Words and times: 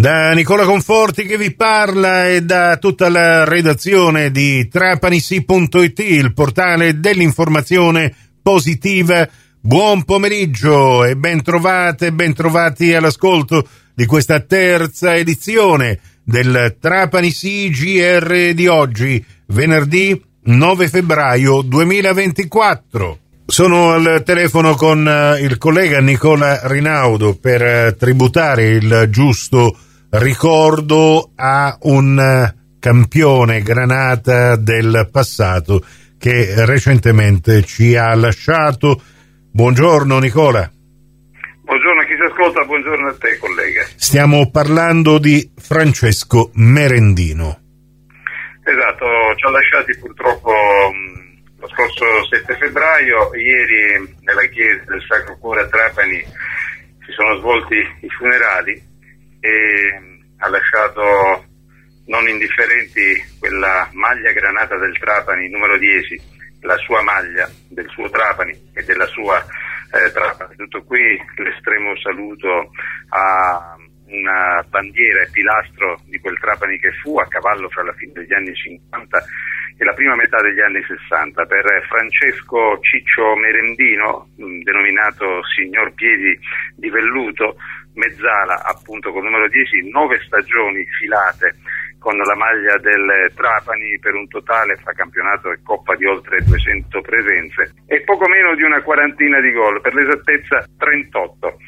Da 0.00 0.30
Nicola 0.30 0.64
Conforti 0.64 1.24
che 1.24 1.36
vi 1.36 1.52
parla 1.52 2.28
e 2.28 2.42
da 2.42 2.76
tutta 2.76 3.08
la 3.08 3.42
redazione 3.42 4.30
di 4.30 4.68
trapanisi.it, 4.68 5.98
il 5.98 6.32
portale 6.34 7.00
dell'informazione 7.00 8.14
positiva. 8.40 9.28
Buon 9.60 10.04
pomeriggio 10.04 11.04
e 11.04 11.16
ben 11.16 11.42
trovate, 11.42 12.12
ben 12.12 12.32
trovati 12.32 12.94
all'ascolto 12.94 13.66
di 13.92 14.06
questa 14.06 14.38
terza 14.38 15.16
edizione 15.16 15.98
del 16.22 16.76
Trapanisi 16.78 17.68
GR 17.68 18.52
di 18.54 18.68
oggi, 18.68 19.22
venerdì 19.46 20.22
9 20.42 20.88
febbraio 20.88 21.62
2024. 21.62 23.18
Sono 23.46 23.94
al 23.94 24.22
telefono 24.24 24.76
con 24.76 25.08
eh, 25.08 25.40
il 25.40 25.58
collega 25.58 25.98
Nicola 26.00 26.60
Rinaudo 26.68 27.34
per 27.34 27.62
eh, 27.62 27.96
tributare 27.98 28.68
il 28.68 29.08
giusto 29.10 29.76
ricordo 30.10 31.32
a 31.36 31.76
un 31.82 32.18
eh, 32.18 32.78
campione 32.78 33.60
granata 33.60 34.56
del 34.56 35.08
passato 35.12 35.84
che 36.18 36.64
recentemente 36.64 37.62
ci 37.62 37.94
ha 37.96 38.14
lasciato. 38.14 39.00
Buongiorno 39.52 40.18
Nicola. 40.18 40.70
Buongiorno 41.62 42.00
a 42.00 42.04
chi 42.04 42.14
si 42.16 42.22
ascolta, 42.22 42.64
buongiorno 42.64 43.08
a 43.08 43.16
te 43.18 43.36
collega. 43.38 43.84
Stiamo 43.96 44.50
parlando 44.50 45.18
di 45.18 45.52
Francesco 45.56 46.50
Merendino. 46.54 47.60
Esatto, 48.64 49.06
ci 49.36 49.46
ha 49.46 49.50
lasciati 49.50 49.96
purtroppo 49.98 50.50
mm, 50.50 51.60
lo 51.60 51.68
scorso 51.68 52.04
7 52.30 52.56
febbraio, 52.56 53.34
ieri 53.34 54.16
nella 54.20 54.46
chiesa 54.50 54.84
del 54.88 55.02
Sacro 55.06 55.36
Cuore 55.38 55.62
a 55.62 55.68
Trapani 55.68 56.22
si 57.04 57.12
sono 57.12 57.36
svolti 57.38 57.76
i 57.76 58.08
funerali 58.08 58.87
e 59.40 60.00
ha 60.38 60.48
lasciato 60.48 61.44
non 62.06 62.28
indifferenti 62.28 63.22
quella 63.38 63.88
maglia 63.92 64.32
granata 64.32 64.76
del 64.76 64.96
Trapani 64.98 65.48
numero 65.48 65.76
10, 65.76 66.20
la 66.62 66.76
sua 66.78 67.02
maglia 67.02 67.48
del 67.68 67.88
suo 67.90 68.08
Trapani 68.08 68.70
e 68.74 68.82
della 68.84 69.06
sua 69.06 69.38
eh, 69.92 70.10
Trapani. 70.12 70.56
Tutto 70.56 70.82
qui 70.84 71.18
l'estremo 71.36 71.96
saluto 71.98 72.70
a 73.10 73.76
una 74.06 74.64
bandiera 74.68 75.22
e 75.22 75.30
pilastro 75.30 76.00
di 76.06 76.18
quel 76.18 76.38
Trapani 76.38 76.78
che 76.78 76.92
fu 77.02 77.18
a 77.18 77.28
cavallo 77.28 77.68
fra 77.68 77.84
la 77.84 77.92
fine 77.92 78.12
degli 78.12 78.32
anni 78.32 78.54
50 78.54 79.24
e 79.76 79.84
la 79.84 79.92
prima 79.92 80.16
metà 80.16 80.40
degli 80.40 80.60
anni 80.60 80.82
60 80.82 81.44
per 81.44 81.86
Francesco 81.88 82.78
Ciccio 82.80 83.36
Merendino, 83.36 84.28
denominato 84.34 85.40
Signor 85.54 85.92
Piedi 85.94 86.36
di 86.74 86.90
Velluto, 86.90 87.56
mezzala 87.98 88.64
appunto 88.64 89.12
con 89.12 89.24
numero 89.24 89.48
10, 89.48 89.90
nove 89.90 90.18
stagioni 90.24 90.86
filate 90.98 91.56
con 91.98 92.16
la 92.16 92.36
maglia 92.36 92.78
del 92.78 93.32
Trapani 93.34 93.98
per 93.98 94.14
un 94.14 94.28
totale 94.28 94.76
fra 94.76 94.92
campionato 94.92 95.50
e 95.50 95.58
coppa 95.62 95.96
di 95.96 96.06
oltre 96.06 96.42
200 96.44 97.00
presenze 97.00 97.74
e 97.86 98.02
poco 98.02 98.28
meno 98.28 98.54
di 98.54 98.62
una 98.62 98.80
quarantina 98.82 99.40
di 99.40 99.50
gol, 99.52 99.80
per 99.80 99.94
l'esattezza 99.94 100.64
38. 100.78 101.58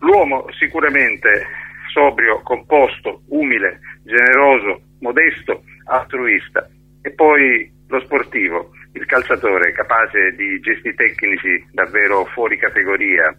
L'uomo 0.00 0.46
sicuramente 0.58 1.46
sobrio, 1.92 2.40
composto, 2.42 3.22
umile, 3.28 3.80
generoso, 4.02 4.80
modesto, 5.00 5.62
altruista 5.84 6.68
e 7.02 7.10
poi 7.12 7.70
lo 7.88 8.00
sportivo, 8.00 8.72
il 8.92 9.04
calciatore 9.04 9.72
capace 9.72 10.34
di 10.34 10.58
gesti 10.60 10.94
tecnici 10.94 11.64
davvero 11.70 12.24
fuori 12.26 12.56
categoria, 12.56 13.34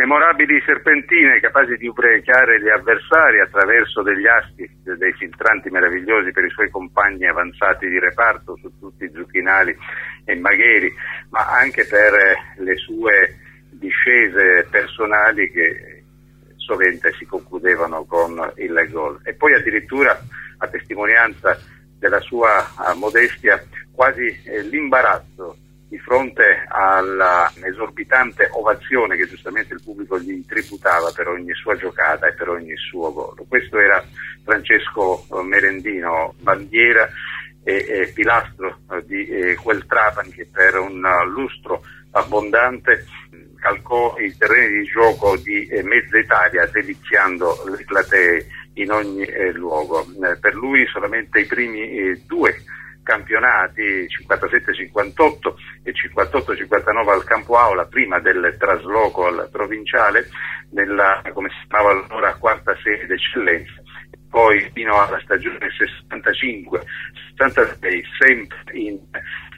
memorabili 0.00 0.62
serpentine 0.64 1.40
capaci 1.40 1.76
di 1.76 1.86
ubriacare 1.86 2.58
gli 2.58 2.70
avversari 2.70 3.38
attraverso 3.40 4.00
degli 4.00 4.26
asti, 4.26 4.66
dei 4.82 5.12
filtranti 5.12 5.68
meravigliosi 5.68 6.32
per 6.32 6.44
i 6.44 6.50
suoi 6.50 6.70
compagni 6.70 7.26
avanzati 7.26 7.86
di 7.86 7.98
reparto 7.98 8.56
su 8.56 8.72
tutti 8.78 9.04
i 9.04 9.12
zucchinali 9.14 9.76
e 10.24 10.34
magheri, 10.36 10.90
ma 11.28 11.46
anche 11.50 11.84
per 11.84 12.14
le 12.64 12.76
sue 12.76 13.36
discese 13.72 14.66
personali 14.70 15.50
che 15.50 16.04
sovente 16.56 17.12
si 17.18 17.26
concludevano 17.26 18.04
con 18.04 18.52
il 18.56 18.88
gol. 18.90 19.20
E 19.24 19.34
poi 19.34 19.52
addirittura 19.52 20.18
a 20.58 20.66
testimonianza 20.66 21.58
della 21.98 22.20
sua 22.20 22.66
modestia 22.94 23.62
quasi 23.92 24.24
eh, 24.46 24.62
l'imbarazzo 24.62 25.56
di 25.90 25.98
fronte 25.98 26.64
all'esorbitante 26.68 28.48
ovazione 28.52 29.16
che 29.16 29.26
giustamente 29.26 29.74
il 29.74 29.82
pubblico 29.82 30.20
gli 30.20 30.46
tributava 30.46 31.10
per 31.10 31.26
ogni 31.26 31.52
sua 31.54 31.74
giocata 31.74 32.28
e 32.28 32.32
per 32.34 32.48
ogni 32.48 32.76
suo 32.76 33.12
gol. 33.12 33.44
Questo 33.48 33.76
era 33.76 34.00
Francesco 34.44 35.26
eh, 35.28 35.42
Merendino, 35.42 36.34
bandiera 36.38 37.08
e, 37.64 37.84
e 37.88 38.12
pilastro 38.14 38.78
eh, 38.88 39.04
di 39.04 39.26
eh, 39.26 39.56
quel 39.56 39.84
Trapani 39.84 40.30
che 40.30 40.46
per 40.46 40.78
un 40.78 41.02
lustro 41.34 41.82
abbondante 42.12 43.04
calcò 43.56 44.16
i 44.18 44.34
terreni 44.36 44.82
di 44.82 44.84
gioco 44.84 45.36
di 45.38 45.66
eh, 45.66 45.82
mezza 45.82 46.18
Italia 46.18 46.66
deliziando 46.66 47.64
le 47.68 47.84
platee 47.84 48.46
in 48.74 48.92
ogni 48.92 49.24
eh, 49.24 49.50
luogo. 49.50 50.02
Eh, 50.02 50.38
per 50.38 50.54
lui 50.54 50.86
solamente 50.86 51.40
i 51.40 51.46
primi 51.46 52.14
due 52.26 52.54
campionati 53.10 54.06
57-58 54.06 55.54
e 55.82 55.92
58-59 55.92 57.08
al 57.08 57.24
campo 57.24 57.56
aula 57.56 57.86
prima 57.86 58.20
del 58.20 58.54
trasloco 58.56 59.26
al 59.26 59.48
provinciale 59.50 60.28
nella 60.70 61.20
come 61.32 61.48
si 61.48 61.56
chiamava 61.66 61.90
allora 61.90 62.36
quarta 62.36 62.76
serie 62.84 63.06
d'eccellenza 63.06 63.82
poi 64.28 64.70
fino 64.72 65.00
alla 65.00 65.18
stagione 65.24 65.58
65-66 65.58 68.04
sempre 68.16 68.58
in 68.74 69.00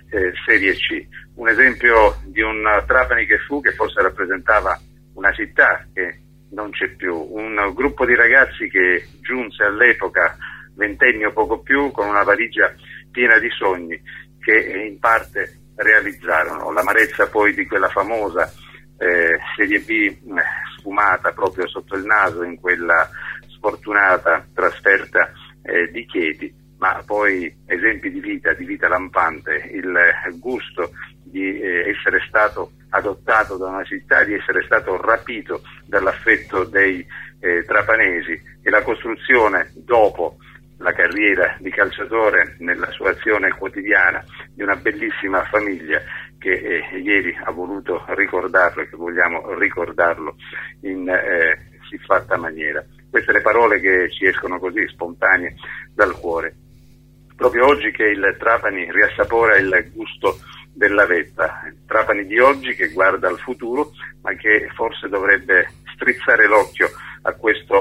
eh, 0.08 0.32
Serie 0.46 0.72
C. 0.72 1.06
Un 1.34 1.48
esempio 1.48 2.16
di 2.24 2.40
un 2.40 2.82
Trapani 2.86 3.26
che 3.26 3.36
fu, 3.46 3.60
che 3.60 3.72
forse 3.72 4.00
rappresentava 4.00 4.80
una 5.12 5.30
città 5.32 5.86
che 5.92 6.22
non 6.52 6.70
c'è 6.70 6.88
più, 6.88 7.14
un 7.14 7.72
gruppo 7.74 8.06
di 8.06 8.14
ragazzi 8.14 8.66
che 8.68 9.06
giunse 9.20 9.64
all'epoca 9.64 10.38
ventennio 10.74 11.32
poco 11.32 11.60
più 11.60 11.90
con 11.90 12.08
una 12.08 12.22
valigia 12.22 12.74
piena 13.12 13.38
di 13.38 13.48
sogni 13.50 14.00
che 14.40 14.88
in 14.88 14.98
parte 14.98 15.60
realizzarono. 15.76 16.72
L'amarezza 16.72 17.28
poi 17.28 17.54
di 17.54 17.66
quella 17.66 17.88
famosa 17.88 18.50
eh, 18.98 19.38
Serie 19.56 19.80
B 19.80 19.90
eh, 19.90 20.18
sfumata 20.76 21.32
proprio 21.32 21.68
sotto 21.68 21.96
il 21.96 22.04
naso 22.04 22.42
in 22.42 22.58
quella 22.60 23.08
sfortunata 23.48 24.46
trasferta 24.52 25.30
eh, 25.62 25.90
di 25.92 26.04
Chieti, 26.06 26.52
ma 26.78 27.02
poi 27.06 27.54
esempi 27.66 28.10
di 28.10 28.20
vita, 28.20 28.52
di 28.54 28.64
vita 28.64 28.88
lampante, 28.88 29.70
il 29.72 29.94
gusto 30.40 30.90
di 31.22 31.60
eh, 31.60 31.90
essere 31.90 32.20
stato 32.26 32.72
adottato 32.90 33.56
da 33.56 33.68
una 33.68 33.84
città, 33.84 34.24
di 34.24 34.34
essere 34.34 34.62
stato 34.64 35.00
rapito 35.00 35.62
dall'affetto 35.86 36.64
dei 36.64 37.06
eh, 37.40 37.64
trapanesi 37.64 38.40
e 38.62 38.70
la 38.70 38.82
costruzione 38.82 39.70
dopo 39.74 40.36
la 40.82 40.92
carriera 40.92 41.56
di 41.60 41.70
calciatore 41.70 42.56
nella 42.58 42.90
sua 42.90 43.10
azione 43.10 43.50
quotidiana 43.50 44.22
di 44.52 44.62
una 44.62 44.76
bellissima 44.76 45.44
famiglia 45.44 46.00
che 46.38 46.52
eh, 46.52 46.98
ieri 46.98 47.34
ha 47.44 47.50
voluto 47.52 48.04
ricordarlo 48.08 48.82
e 48.82 48.88
che 48.88 48.96
vogliamo 48.96 49.54
ricordarlo 49.54 50.36
in 50.82 51.08
eh, 51.08 51.78
siffatta 51.88 52.36
maniera. 52.36 52.84
Queste 53.08 53.32
le 53.32 53.42
parole 53.42 53.78
che 53.80 54.10
ci 54.10 54.26
escono 54.26 54.58
così 54.58 54.86
spontanee 54.88 55.54
dal 55.94 56.18
cuore. 56.18 56.54
Proprio 57.36 57.66
oggi 57.66 57.90
che 57.92 58.04
il 58.04 58.36
Trapani 58.38 58.90
riassapora 58.90 59.56
il 59.56 59.90
gusto 59.92 60.38
della 60.74 61.06
vetta, 61.06 61.62
il 61.66 61.84
Trapani 61.86 62.26
di 62.26 62.38
oggi 62.38 62.74
che 62.74 62.88
guarda 62.88 63.28
al 63.28 63.38
futuro 63.38 63.90
ma 64.22 64.34
che 64.34 64.68
forse 64.74 65.08
dovrebbe 65.08 65.68
strizzare 65.94 66.46
l'occhio 66.46 66.88
a 67.22 67.32
questo 67.34 67.71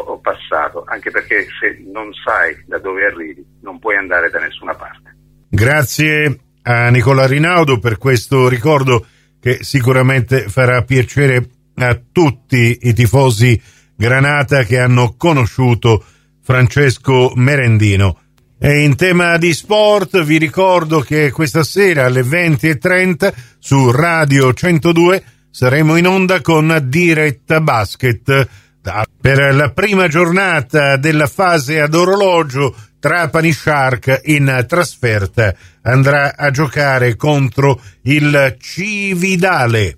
anche 0.92 1.10
perché 1.10 1.48
se 1.60 1.82
non 1.92 2.12
sai 2.14 2.64
da 2.68 2.78
dove 2.78 3.06
arrivi 3.06 3.44
non 3.62 3.80
puoi 3.80 3.96
andare 3.96 4.30
da 4.30 4.40
nessuna 4.40 4.76
parte. 4.76 5.16
Grazie 5.50 6.40
a 6.64 6.90
Nicola 6.90 7.26
Rinaudo 7.26 7.80
per 7.80 7.98
questo 7.98 8.50
ricordo 8.50 9.06
che 9.40 9.60
sicuramente 9.62 10.50
farà 10.50 10.84
piacere 10.84 11.48
a 11.76 12.00
tutti 12.12 12.78
i 12.82 12.94
tifosi 12.94 13.60
Granata 13.96 14.64
che 14.64 14.80
hanno 14.80 15.14
conosciuto 15.16 16.04
Francesco 16.42 17.32
Merendino. 17.36 18.20
E 18.60 18.84
in 18.84 18.96
tema 18.96 19.38
di 19.38 19.54
sport 19.54 20.24
vi 20.24 20.38
ricordo 20.38 21.00
che 21.00 21.32
questa 21.32 21.64
sera 21.64 22.06
alle 22.06 22.22
20.30 22.22 23.34
su 23.60 23.92
Radio 23.92 24.54
102 24.54 25.24
saremo 25.50 25.96
in 25.96 26.08
onda 26.08 26.42
con 26.42 26.80
Diretta 26.88 27.62
Basket 27.62 28.50
per 29.20 29.54
la 29.54 29.72
prima 29.72 30.08
giornata 30.08 30.98
della 30.98 31.28
fase 31.28 31.80
ad 31.80 31.94
orologio 31.94 32.76
Trapani 33.00 33.52
Shark 33.52 34.22
in 34.26 34.66
trasferta 34.68 35.56
andrà 35.82 36.36
a 36.36 36.52
giocare 36.52 37.16
contro 37.16 37.82
il 38.04 38.58
Cividale. 38.60 39.98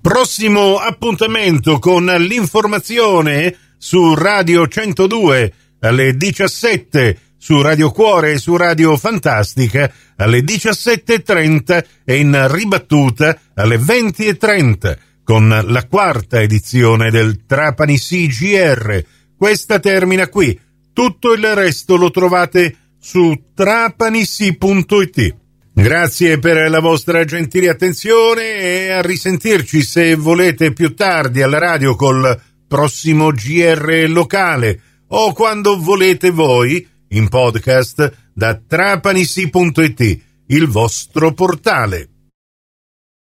Prossimo 0.00 0.76
appuntamento 0.76 1.78
con 1.78 2.04
l'informazione 2.04 3.56
su 3.78 4.14
Radio 4.14 4.68
102 4.68 5.52
alle 5.80 6.16
17, 6.16 7.18
su 7.36 7.60
Radio 7.60 7.90
Cuore 7.90 8.32
e 8.32 8.38
su 8.38 8.56
Radio 8.56 8.96
Fantastica 8.96 9.90
alle 10.16 10.40
17.30 10.40 11.84
e 12.04 12.18
in 12.18 12.46
ribattuta 12.50 13.36
alle 13.54 13.76
20.30 13.76 14.96
con 15.24 15.48
la 15.48 15.86
quarta 15.86 16.40
edizione 16.40 17.10
del 17.10 17.44
Trapani 17.46 17.98
CGR. 17.98 19.04
Questa 19.36 19.80
termina 19.80 20.28
qui. 20.28 20.58
Tutto 20.92 21.32
il 21.32 21.54
resto 21.54 21.96
lo 21.96 22.10
trovate 22.10 22.76
su 23.00 23.46
trapanissi.it. 23.54 25.36
Grazie 25.72 26.38
per 26.38 26.70
la 26.70 26.78
vostra 26.78 27.24
gentile 27.24 27.68
attenzione 27.68 28.54
e 28.54 28.90
a 28.90 29.02
risentirci 29.02 29.82
se 29.82 30.14
volete 30.14 30.72
più 30.72 30.94
tardi 30.94 31.42
alla 31.42 31.58
radio 31.58 31.96
col 31.96 32.40
prossimo 32.68 33.32
GR 33.32 34.04
locale 34.08 34.80
o 35.08 35.32
quando 35.32 35.80
volete 35.80 36.30
voi 36.30 36.86
in 37.08 37.28
podcast 37.28 38.30
da 38.32 38.54
trapanissi.it, 38.54 40.20
il 40.46 40.66
vostro 40.68 41.32
portale. 41.32 42.13